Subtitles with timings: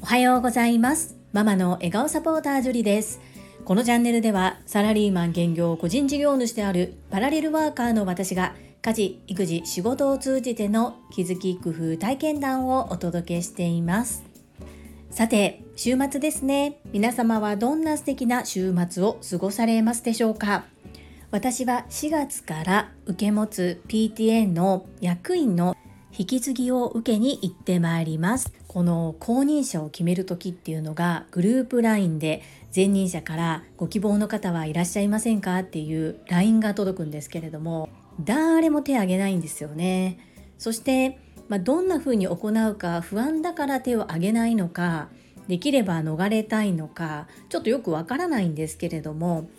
[0.00, 1.14] おはようございます。
[1.34, 3.20] ママの笑顔サポータージュリです。
[3.66, 14.24] このチャンネルではサラリーマン兼業個人事業主であるパラレルワーカーの私が家事育児仕事を通じての気づき工夫体験談をお届けしています。
[15.10, 16.78] さて週末ですね。
[16.92, 20.64] 皆様はどんな素敵な週末を過ごされますでしょうか。
[21.30, 25.76] 私は4月から受け持つ PTA の役員の
[26.18, 28.50] 引き継ぎを受けに行ってまいります。
[28.68, 32.42] この公認者を決める時っていうのがグループ LINE で
[32.74, 37.90] 前任者からご希望の方はいらっしゃいませんかっていう LINE が届くんですけれども
[38.24, 40.18] 誰も手を挙げないんですよね。
[40.56, 41.18] そして、
[41.48, 45.10] まあ、どんな風に行うか不安だから手を挙げないのか
[45.48, 49.50] できれば逃れたいのかちょっとよくわからないんですけれども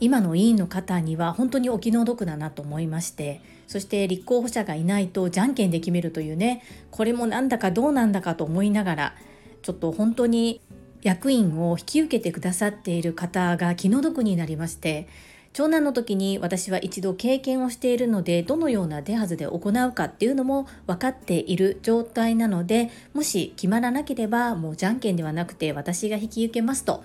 [0.00, 6.64] 今の委員の方には本当にお気の毒だなと思いましてそして立候補者がいないとじゃんけんで決めるというね。
[6.90, 9.14] これもなんだかどうなんだかと思いながら
[9.62, 10.60] ちょっと本当に
[11.02, 15.06] 役員を引き受けてくださっている方が気の毒になりまして
[15.52, 27.04] 長男の時に私は一度経験をしているのでどのような手はずで行うかっていうのも分かっている状態なのでもし決まらなければもうじゃんけんではなくて私が引き受けますと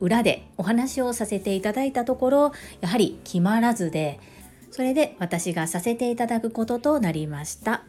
[0.00, 4.18] 裏でお話をさせていただいたところやはり決まらずで
[4.70, 7.84] それで私がさせていただくこととなりました。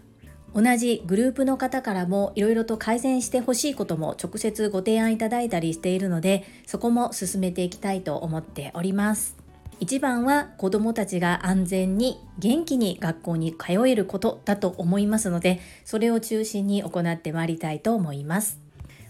[0.54, 9.38] 同じグループの方からもいろいろと改善してほしいことも直接ご提案いただいたりしているのでそこも進めていきたいと思っております。
[9.80, 18.60] 一番は子どもたちが安全に元気に学校に通えることだと思いますのでそれを中心に行ってまいりたいと思います。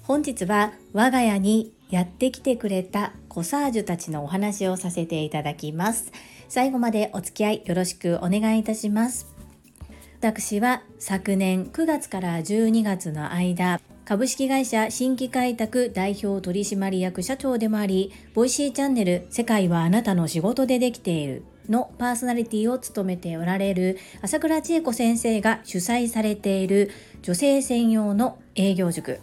[0.04, 6.12] 本日は我が家にやってきてくれたコサージュたちのお話をさせていただきます。
[6.52, 9.34] 最後までお付き合いよろしくお願いいたします。
[10.20, 26.92] 私は昨年9月から12月の間株式会社新規開拓代表取締役社長でもあり、 Voicy チャンネル世界はあなたの仕事でできているのパーソナリティを務めておられる朝倉千恵子先生が主催されている
[27.22, 29.22] 女性専用の営業塾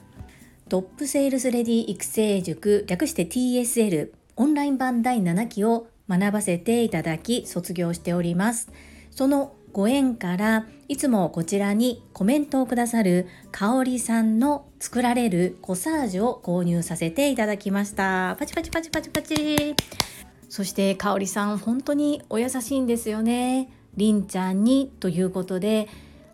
[0.71, 8.71] トップセールスレディ育成塾略して TSL オンライン版第7期を学ばせていただき卒業しております。
[9.11, 18.37] そのご縁からいつもこちらにコメントをくださる香里さんの作られるコサージュを購入させていただきました。
[18.39, 19.75] パチパチパチパチパチ。
[20.49, 23.71] そして香里さん本当にお優しいんですよね。
[23.97, 25.89] りんちゃんにということで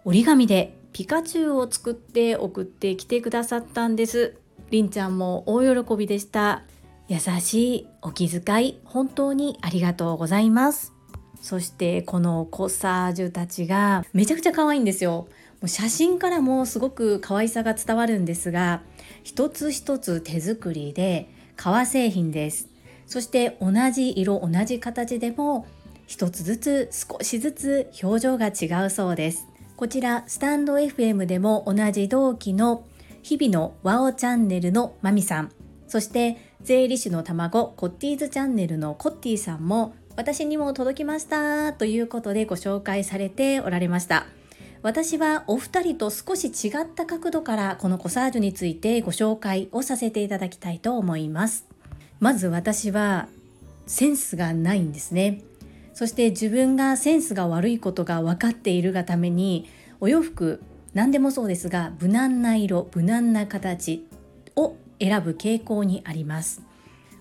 [0.05, 4.37] 折り紙でピカチュウを作って送ってきてくださったんです。
[4.71, 6.63] りんちゃんも大喜びでした。
[7.09, 10.93] 優しいお気遣い本当にありがとうございます。
[11.41, 15.29] そしてこのコサージュたちがめちゃくちゃ可愛いんですよ。
[15.67, 18.83] 写真からもすごく可愛さが伝わるんですが、
[19.23, 22.69] 一つ一つ手作りで革製品です。
[23.07, 25.67] そして同じ色同じ形でも
[26.07, 29.47] 一つずつ少しずつ表情が違うそうです。
[29.77, 32.87] こちらスタンド FM でも同じ同期の
[33.23, 35.51] 日々のワオチャンネルのマミさん
[35.89, 44.27] そして税理士の卵コッティーズチャンネルのコッティさんも私にも届きましたということでご紹介されておられました。
[44.81, 51.67] 私はお二人と少し違った角度からこのコサージュについてご紹介をさせていただきたいと思います。
[52.19, 53.29] まず私は
[53.87, 55.43] センスがないんですね。
[55.93, 59.69] そして自分がセンスが悪いことが分かっているがために
[60.01, 60.63] お洋服
[60.95, 64.07] 何でもそうですが無難な色無難な形
[64.57, 66.63] を選ぶ傾向にあります。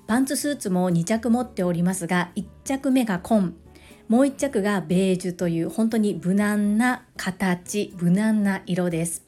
[0.07, 3.55] パンツスーツも2着持っておりますが1着目が紺。
[4.09, 9.23] もう1着がベージュという本当に無難な形無難な色です。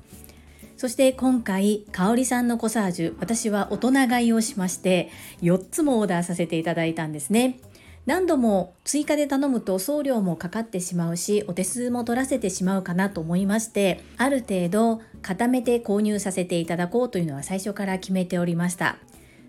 [0.77, 5.09] そして今回香里さんのコサージュ私は大人買いをしまして
[5.41, 7.59] 4つもオーダーさせていただいたんですね。
[8.05, 18.97] 何度も追加で頼むと送料もかかってしまうしお手数も取らせてしまうかなと思いましてある程度固めて購入させていただこうというのは最初から決めておりました。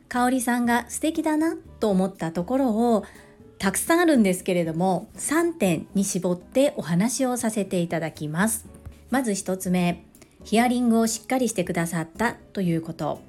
[0.09, 3.05] 香里さんが素敵だなと思ったところを
[3.59, 8.67] たくさんあるんですけれども3点に絞ってお話をさせていただきます。
[9.11, 10.05] まず1つ目
[10.45, 13.21] ヒアリングをしっかりしてくださったということ。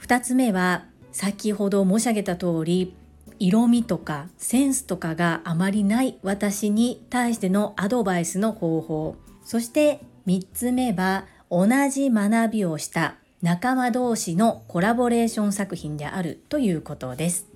[0.00, 2.94] 2つ目は先ほど申し上げた通り
[3.38, 9.16] 色味とかセンスとかがあまりない私に対してのアドバイスの方法。
[9.44, 17.46] そして3つ目は同じ学びをした仲間同士のコラボレーション作品であるということです。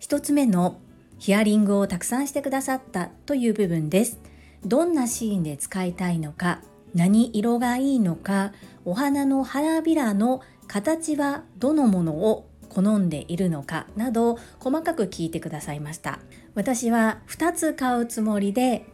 [0.00, 0.80] 1つ目の
[1.18, 4.18] ヒアリングをたくさんしてくださったという部分です。
[4.64, 6.60] どんなシーンで使いたいのか
[6.94, 8.52] 何色がいいのか
[8.84, 16.18] お花の花びらの形はどのものを好んでいるのかなど細かく聞いてくださいました。
[16.54, 18.86] 私は2つ買うつもりで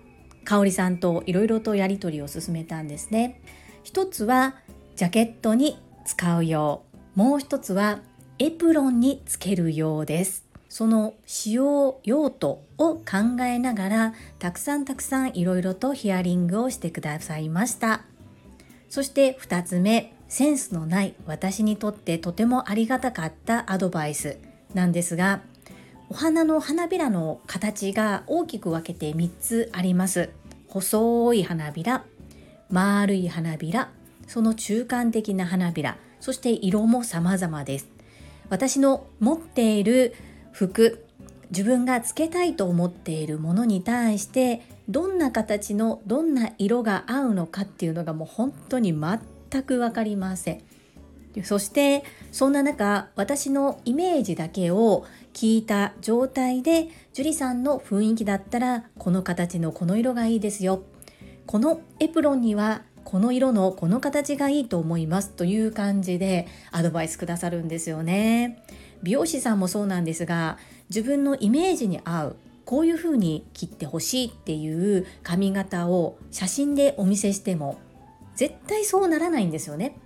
[0.44, 3.40] 香里さんといろいろとやり取りを進めたんですね。
[3.84, 4.56] 一つは
[4.96, 6.82] ジャケットに使うよ
[7.16, 8.00] うもう一つは
[8.38, 10.46] エプロンにつけるようです。
[10.69, 18.02] その使用用途を考えながらたくさんたくさんいろいろとヒアリングをしてくださいました。
[18.88, 24.38] そして2つ目センスのない私にとってとてもありがたかったアドバイス
[24.75, 25.40] なんですが
[26.10, 30.30] お花の花びらの形が大きく分けて3つあります。
[30.69, 32.04] 細い花びら
[32.70, 33.90] 丸い花びら
[34.26, 37.88] その中間的な花びらそして色も様々です。
[38.48, 40.14] 私の持っている
[40.52, 41.04] 服
[41.50, 50.62] 自分がつけたいと思っているものに対してどんな形のどんな色が合うのかっていうのがもう本当に全全く分かりません。
[51.42, 55.04] そしてそんな中私のイメージだけを
[55.34, 60.82] 聞いた状態で樹里さんの雰囲気だったらこの形のこの色がいいですよ。
[61.46, 68.62] このエプロンにはこの色のこの形がいいと思いますという感じでアドバイスくださるんですよね。
[69.02, 70.58] 美容師さんもそうなんですが
[70.90, 77.78] 自分のイメージに合うこういう風に切ってほしいっていう髪型を写真でお見せしても
[78.38, 79.99] 絶対そうならないんですよね。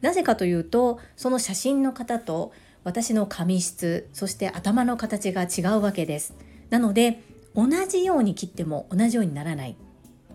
[0.00, 2.52] なぜかというとその写真の方と
[2.82, 6.34] 私の髪質そして頭の形が違うわけです。
[6.70, 7.22] なので
[7.54, 9.76] 同じように切っても同じようにならない。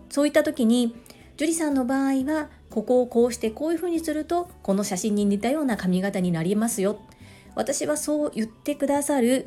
[0.08, 0.96] そういった時に
[1.36, 6.98] 樹里さんの場合はここをこうしてこういう風にするとこの写真に似たような髪型になりますよ
[7.54, 9.46] 私はそう言ってくださる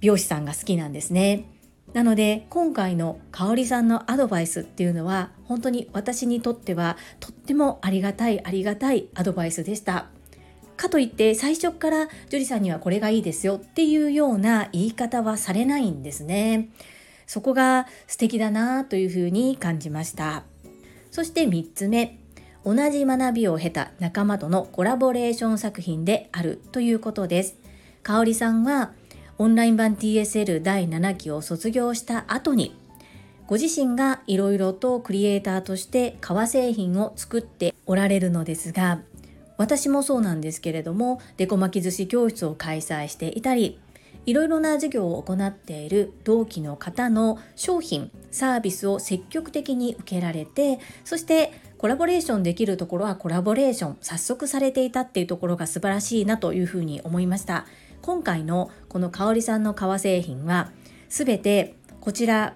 [0.00, 1.44] 美容師さんが好きなんですね。
[1.94, 10.06] なので今回の香里さんのアドバイスっていうのは本当に私にとってはとってもありがたいありがたいアドバイスでした。
[10.76, 16.70] かといって最初から樹里さんにはこれがいいですよっていうような言い方はされないんですね。
[17.26, 20.44] そこが素敵だなというふうに感じました。
[21.10, 22.20] そして3つ目、
[22.64, 27.56] 同じ学びを経た仲間とのコラボレーション作品であるということです。
[28.02, 28.92] 香里さんは
[29.40, 32.74] オンライン版 TSL 第7期を卒業した後に
[33.46, 39.00] ご自身がいろいろとクリエイターとして革製品を作っておられるのですが
[39.56, 43.78] 私もそうなんですけれどもデコ巻き寿司教室を開催していたり
[44.26, 57.66] いろいろな授業を行っている同期の方の商品サービスを積極的に受けられてそしてコラボレーションできるところはコラボレーション早速されていたっていうところが素晴らしいなというふうに思いました。
[58.02, 60.70] 今回のこの香りさんの革製品は
[61.08, 62.54] 全てこちら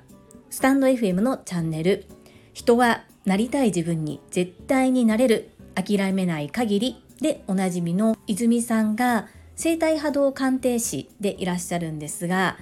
[0.50, 2.06] スタンド FM のチャンネル。
[2.53, 12.59] 人はなりたい自分に絶対になれる諦めない限りでおなじみの泉さんが生体波動鑑定士でいらっしゃるんですが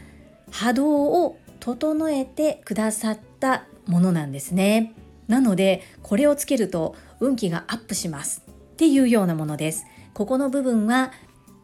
[0.51, 4.95] 波動を整えてくださったものなんですね。
[5.29, 8.45] なのでこれをつけると運気がアップします。
[8.49, 9.85] っていうようなものです。
[10.15, 11.13] ここの部分は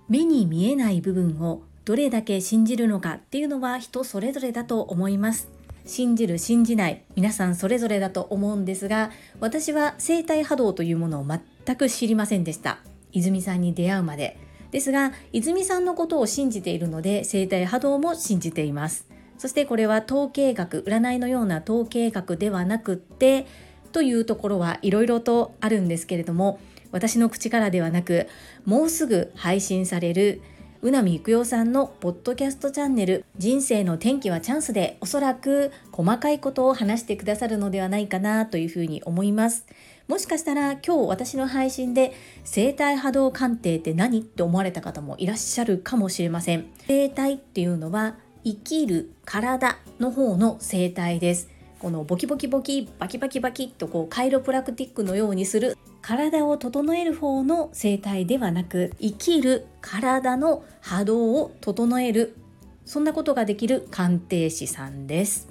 [0.09, 5.49] 目に見えない部分をどれだけ信じるのかっていうのは人それぞれだと思います。
[5.85, 7.03] 信じる信じない。
[7.17, 9.11] 皆さんそれぞれだと思うんですが
[9.41, 12.79] 私は生体波動というものを全く知りませんでした。
[13.13, 14.39] 泉さんに出会うまで。
[14.71, 19.09] ですが泉さんのことを信じているので生体波動も信じています。
[19.39, 23.47] そしてこれは統計学占いのような統計学ではなくって
[23.91, 26.61] というところはいろいろとあるんですけれども
[26.93, 28.27] 私の口からではなく
[28.65, 30.43] もうすぐ配信される
[30.83, 39.67] 宇波育代さんのポッドキャストチャンネル「人生の転機はチャンス」でおそらく細かいことを話してくださるのではないかなというふうに思います。
[40.07, 42.13] もしかしたら今日私の配信で
[42.45, 46.67] 生体波動鑑定って何って思われた方もいらっしゃるかもしれません。
[46.87, 51.49] 生体っていうのは生きる体の方の生体です。
[51.81, 62.37] このボキボキボキバキバキバキとこうカイロプラクティックのようにする体を整える方の生態ではなく生きる体の波動を整える。
[62.85, 65.49] そんなことができる鑑定士さんです。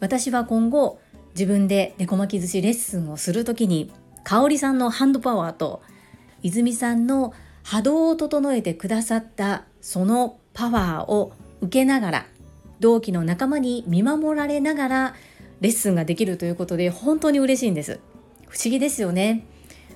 [0.00, 0.98] 私は今後
[1.34, 3.92] 自分で猫巻き寿司レッスンをする時に
[4.24, 5.82] 香里さんのハンドパワーと
[6.42, 12.26] 泉さんの波動を整えてくださったそのパワーを受けながら
[12.80, 15.14] 同期の仲間に見守られながら
[15.60, 18.00] レッスンができるということで本当に嬉しいんです。
[18.48, 19.44] 不思議ですよね。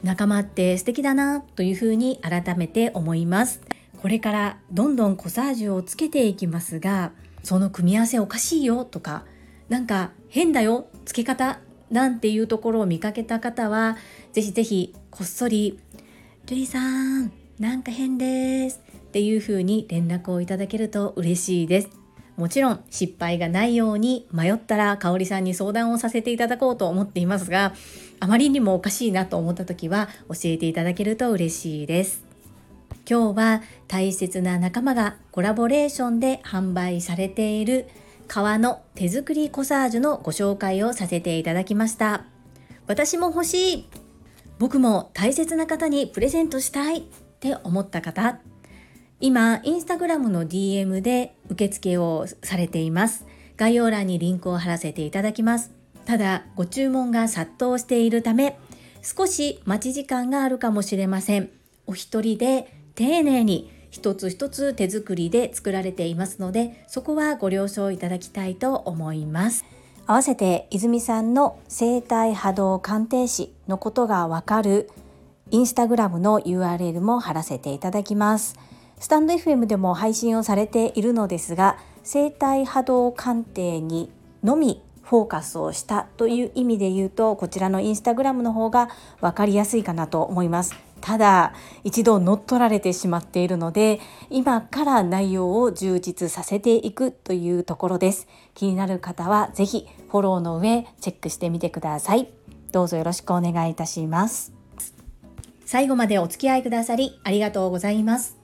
[0.02, 3.61] 仲間って素敵だなというふうに改めて思います
[4.00, 7.12] これからどんどんコサージュをつけていきますが
[7.44, 9.25] その組み合わせおかしいよとか
[9.68, 13.97] なんか変だよつけ方なんていうところを見かけた方は
[14.32, 15.78] ぜひぜひこっそり
[16.47, 22.01] 「ジュリさんなんか変です」っていう風に連絡をいただけると嬉しいです。
[22.43, 27.73] もちろん失敗がないように迷ったら香里さんに相談をさせていただこうと思っていますが
[28.19, 32.25] あまりにもおかしいなと思った時は教えていただけると嬉しいです。
[33.09, 37.87] 今日は大切な仲間がコラボレーションで販売されている
[38.27, 42.25] 革の手作りコサージュのご紹介をさせていただきました。
[42.89, 43.89] 私も欲しい
[44.59, 47.03] 僕も大切な方にプレゼントしたいっ
[47.39, 48.41] て思った方
[49.25, 53.25] 今インスタグラムの DM で受付をされています。
[53.57, 55.71] 概要欄にリンクを貼らせていただきます。
[56.05, 58.59] ただご注文が殺到しているため
[59.00, 61.50] 少し待ち時間があるかもしれません。
[61.87, 69.64] お一人で丁寧に一つ一つ手作りで作られていますのでそこはご了承いただきたいと思います。
[70.05, 74.91] 合わせて泉さんの生体波動鑑定士のことがわかる
[75.52, 78.59] インスタグラムの URL も貼らせていただきます。
[79.02, 84.12] スタンド FM でも配信をされているのですが生体波動鑑定に
[84.44, 88.90] のみフォーカスをしたという意味で言うとこちらのインスタグラムの方が
[89.21, 90.76] 分かりやすいかなと思います。
[91.00, 93.99] ただ一度乗っ取られてしまっているので
[94.30, 98.28] 今から内容を充実させていくというところです。
[98.54, 102.28] 気になる方は是非フォローの上チェックしてみてください。
[102.71, 104.52] どうぞよろしくお願いいたします。
[105.66, 108.42] 最後までお付き合いくださりありがとうございます。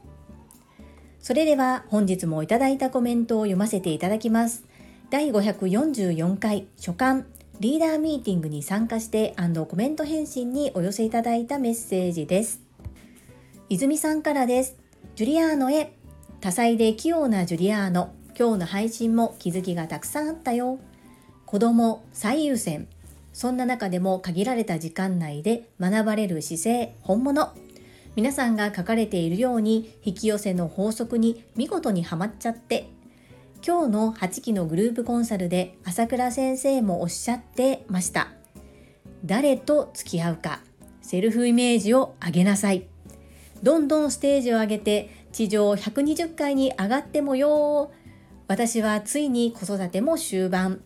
[1.28, 4.64] それでは本日もいただいたコメントを読ませていただきます
[5.10, 7.26] 第544回初刊
[7.60, 12.62] リーダーミーティングに参加してコメント返信にお寄せいただいたメッセージです。
[13.68, 14.78] 泉さんからです。
[15.16, 15.92] ジュリアーノへ。
[16.40, 18.14] 多彩で器用なジュリアーノ。
[18.34, 20.78] 今日の配信も気づきがたくさんあったよ。
[21.44, 22.88] 子供最優先。
[23.34, 27.52] そんな中でも限られた時間内で学ばれる姿勢、本物。
[28.18, 32.90] 皆さんが書かれているように引き寄せの法則に見事にはまっちゃって
[33.64, 38.32] 今日の8期のグループコンサルで朝倉先生もおっしゃってました。
[39.24, 40.62] 誰と付き合うか、
[41.00, 42.88] セルフイメージを上げなさい。
[43.62, 47.92] どんどんステージを上げて地上120階に上がってもよ
[48.48, 50.80] 私はついに子育ても終盤。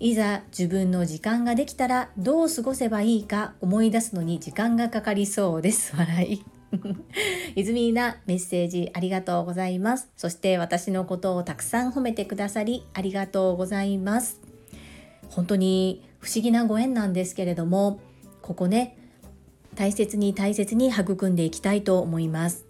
[0.00, 5.96] いざ自分の時間ができたらどう過ごせばいいか思い出すのに時間がかかりそうです。
[5.96, 6.53] 笑い。
[7.56, 10.10] 泉なメッセージありがとうございます。
[10.16, 14.40] そして私のことをたくさん褒めてくださりありがとうございます。
[15.30, 18.00] 本当に不思議なご縁なんですけれども、
[18.40, 18.96] ここね、
[19.74, 22.66] 大切に大切に育んでいきたいと思います。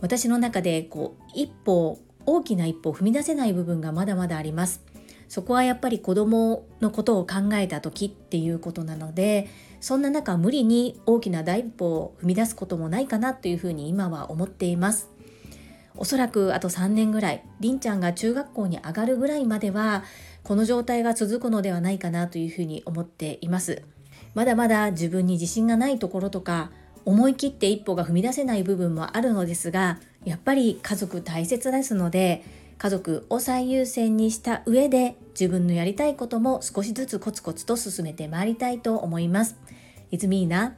[0.00, 4.82] 私の中でこう一歩大きな一歩を踏み出せない部分がまだまだあります。
[5.28, 9.48] そこはやっぱり子供のことを考えた時っていうことなので
[9.80, 15.10] そんな中無理に大きな第一歩を踏み出すこともないかなというふうに今は思っています。
[15.96, 20.04] おそらくあと3年ぐらいりんちゃんが中学校に上がるぐらいまでは
[20.42, 23.82] この状態が続くのではないかなというふうに思っています。
[24.34, 26.70] まだまだ自分に自信がないところとか
[27.06, 32.44] 思い切って一歩が踏み出せない部分もあるのですがやっぱり家族大切ですので
[32.78, 39.56] 家族を最優先にした上で自分のやりたいことも少しずつコツコツと進めてまいりたいと思います。
[40.10, 40.76] いつみーな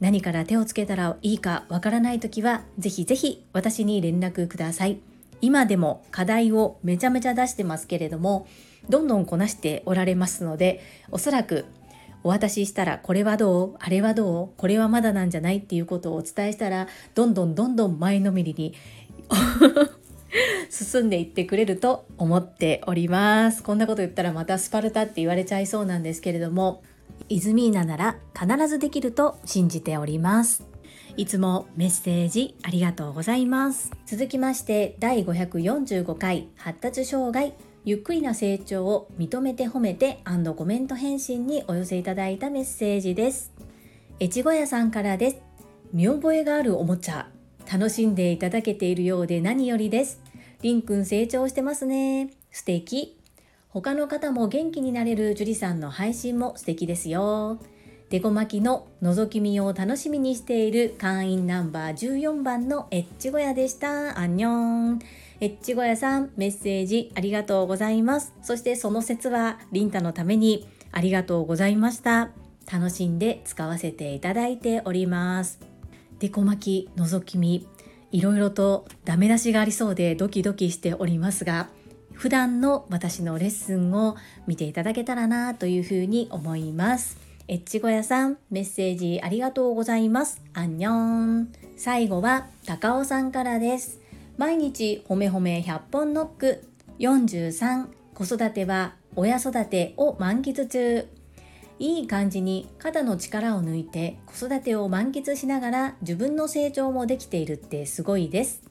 [0.00, 5.00] 何から手をつけたらいいかわからない時はぜひぜひ私に連絡ください。
[5.40, 8.48] 今でも課題をめちゃめちゃ出してますけれども
[8.88, 10.80] どんどんこなしておられますので
[11.12, 11.66] おそらく
[12.24, 18.74] お渡ししたらこれはどうあれはどうこれはまだなんじゃないっていうことをお伝えしたらどんどんどんどん前のめりに
[20.70, 23.62] 進んでいってくれると思っております。
[23.62, 26.82] こんなこと言ったらまたスパルタって言われちゃいそうなんですけれども
[27.28, 30.64] イズミーナなら必ずできると信じております。
[31.16, 33.90] いつもメッセージありがとうございます。
[34.06, 37.54] 続きまして第545回発達障害
[37.84, 40.20] ゆっくりな成長を認めて褒めて
[40.56, 43.52] コメント返信にお寄せいただいたメッセージです。
[44.20, 45.36] 越後屋さんからです。
[45.92, 47.30] 見覚えがあるおもちゃ。
[47.70, 50.20] 楽しんでいただけているようで何よりです。
[50.62, 52.30] りんくん成長してますね。
[52.50, 53.18] 素敵。
[53.68, 57.60] 他の方も元気になれる樹里さんの配信も素敵ですよ。
[58.08, 64.18] デコ巻きの覗き見を楽しみにしている会員ナンバー14番のエッチ小屋でした。
[64.18, 64.50] アンニョ
[64.94, 64.98] ン。
[65.40, 68.32] エッチ小屋さん、メッセージありがとうございます。
[68.42, 72.30] そしてその説はリンタのためにありがとうございました。
[72.72, 75.67] 楽しんで使わせていただいております。
[76.20, 77.66] デコ巻き覗き見
[78.10, 81.68] いろいろとダメ出しがありそうでドキドキしておりますが
[82.12, 90.42] 普段の私のレッスンを見ていただけたらなというふうに思いますエッチ小屋さん、メッセージありがとうございます。
[90.52, 91.52] アンニョン。
[91.78, 94.02] 最後は、高尾さんからです。
[94.36, 96.68] 毎日、ほめほめ100本ノック。
[96.98, 101.08] 43、子育ては親育てを満喫中。
[101.78, 108.62] いい感じに肩の力を抜いて子育てを満喫しながら自分の成長もできているってすごいです。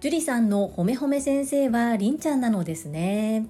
[0.00, 3.46] 樹里さんのほめほめ先生はりんちゃんなのですね。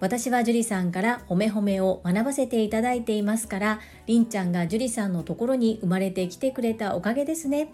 [0.00, 7.72] 私は樹里さんからほめほめを学ばせていただいていますから、りんちゃんが樹里さんのところに生まれてきてくれたおかげですね。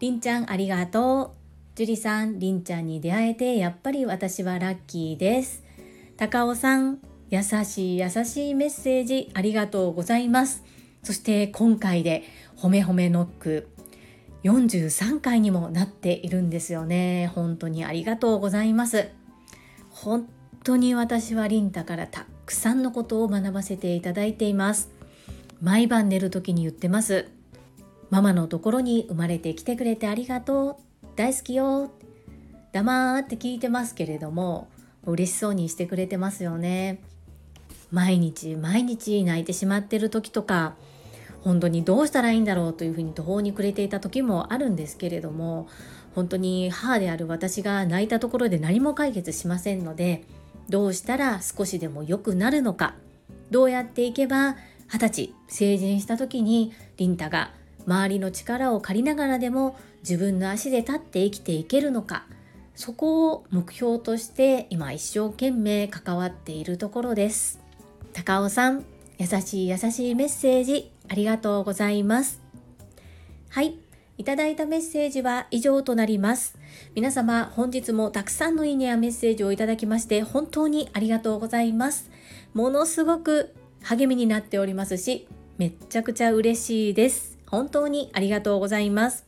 [0.00, 1.76] りんちゃんありがとう。
[1.76, 5.62] 樹里さん、りんちゃんに出会えてやっぱり私はラッキーです。
[6.16, 6.98] 高尾さん、
[7.32, 10.62] 優しい優しいメッセージありがとうございます。
[11.02, 12.24] そして今回で
[12.56, 13.70] ほめほめノック
[14.44, 17.32] 43回にもなっているんですよね。
[17.34, 19.08] 本当にありがとうございます。
[19.88, 20.28] 本
[20.62, 24.90] 当に私はリンタからたくさんのことを学ばせていただいています。
[25.62, 27.30] 毎晩寝る時に言ってます。
[28.10, 31.06] ママのところに生まれてきてくれてありがとう。
[31.16, 31.92] 大好きよ。
[32.72, 34.68] 黙って聞いてますけれども、
[35.06, 37.00] 嬉しそうにしてくれてますよね。
[37.92, 40.74] 毎日毎日泣いてしまってる時とか
[41.42, 45.68] 本当にどうしたらいいんだろうというふうに途方に暮れていた時もあるんですけれども
[46.14, 50.24] 本当に母である私が泣いたところで何も解決しませんので
[50.68, 52.94] どうしたら少しでも良くなるのか
[53.50, 54.56] どうやっていけば
[54.88, 57.52] 二十歳成人した時にリンタが
[57.86, 62.24] 周りの力を借りながらでも自分の足で立って生きていけるのか
[62.74, 67.61] そこを目標として今一生懸命関わっているところです。
[68.12, 68.84] 高尾さん、
[69.18, 72.40] 優しい優しいメッセージありがとうございます。
[73.48, 73.78] はい。
[74.18, 76.58] いただいたメッセージは以上となります。
[76.94, 82.10] 皆様、本日もたくさんのいいねやメッセージをいただきまして、本当にありがとうございます。
[82.54, 85.26] ものすごく励みになっておりますし、
[85.58, 87.38] めっちゃくちゃ嬉しいです。
[87.46, 89.26] 本当にありがとうございます。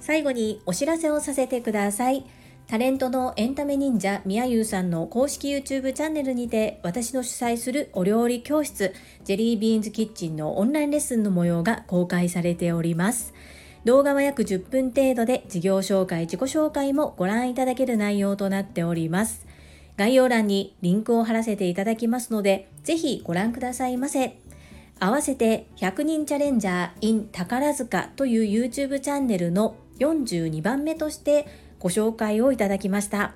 [0.00, 2.26] 最後にお知らせをさせてください。
[2.68, 13.34] タレントのエンタメ忍者みやゆうさんの公式 YouTube チャンネルにて私の主催するお料理教室ジェリービーンズキッチンのオンラインレッスンの模様が公開されております。
[13.84, 19.46] 動画は約10分程度で事業紹介、自己紹介もご覧いただける内容となっております。
[19.96, 24.38] 概要欄にリンクを貼らせていただきますので、ぜひご覧くださいませ。
[24.98, 31.46] 合わせて100人チャレンジャー in 宝塚という YouTube チャンネルの42番目として
[31.86, 33.34] ご紹介をいただきました。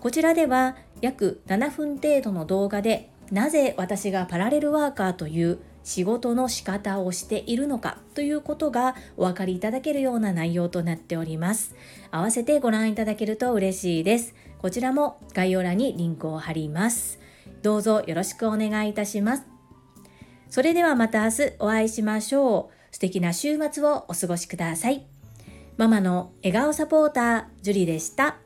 [0.00, 11.76] こちらでは約7分程度の動画でなぜ私がパラレルワーカーという仕事の仕方をしているのかということがお分かりいただけるような内容となっております。
[12.10, 14.34] 合わせてご覧いただけると嬉しいです。
[14.58, 17.20] こちらも概要欄にリンクを貼ります。
[17.62, 19.44] どうぞよろしくお願いいたします。
[20.50, 22.74] それではまた明日お会いしましょう。
[22.90, 25.15] 素敵な週末をお過ごしください。
[25.76, 28.36] ママの笑顔サポーター、ジュリでした。